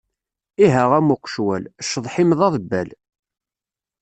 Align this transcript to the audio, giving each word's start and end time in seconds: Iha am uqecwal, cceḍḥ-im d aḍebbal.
Iha 0.65 0.83
am 0.97 1.13
uqecwal, 1.15 1.63
cceḍḥ-im 1.83 2.31
d 2.39 2.41
aḍebbal. 2.47 2.89